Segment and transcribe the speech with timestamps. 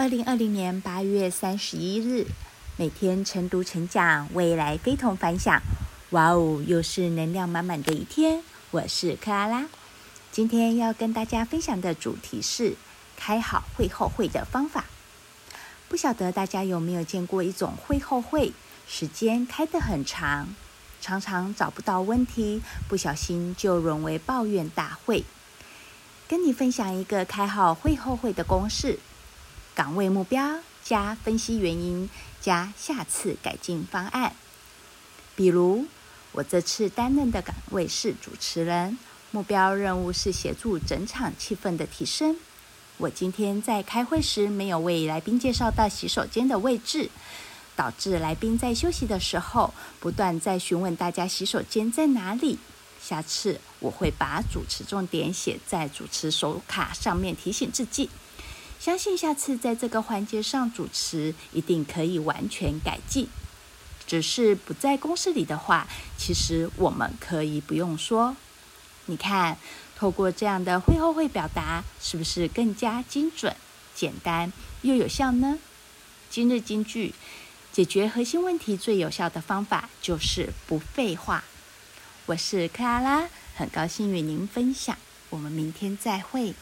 [0.00, 2.26] 二零二零年八月三十一日，
[2.78, 5.60] 每天晨读晨讲，未来非同凡响。
[6.12, 8.42] 哇哦，又是能量满满的一天。
[8.70, 9.66] 我是克拉拉，
[10.32, 12.76] 今天要跟大家分享的主题是
[13.14, 14.86] 开好会后会的方法。
[15.90, 18.54] 不晓得大家有没有见过一种会后会，
[18.88, 20.48] 时间开得很长，
[21.02, 25.24] 常常找不到问题，不小心就沦为抱怨大会。
[26.26, 28.98] 跟你分享一个开好会后会的公式。
[29.80, 34.34] 岗位目标加分析原因加下次改进方案。
[35.34, 35.86] 比如，
[36.32, 38.98] 我这次担任的岗位是主持人，
[39.30, 42.36] 目标任务是协助整场气氛的提升。
[42.98, 47.08] 我今天在开会时没有为来宾介绍到洗手间的位置，
[47.74, 52.58] 导致来宾在休息的时候不断在询问大家洗手间在哪里。
[53.02, 58.10] 下次我会把主持重点写在主持手卡上面提醒自己。
[58.80, 63.28] 相信下次在这个环节上主持一定可以完全改进。
[64.06, 65.86] 只是不在公式里的话，
[66.16, 68.34] 其实我们可以不用说。
[69.04, 69.58] 你看，
[69.94, 73.54] 透过这样的会后会表达，是不是更加精准、
[73.94, 75.58] 简单又有效呢？
[76.30, 77.14] 今日金句：
[77.70, 81.44] 解决核心问题最有效的方法就是不废话。
[82.24, 84.96] 我是克拉拉，很高兴与您分享。
[85.28, 86.54] 我们明天再会。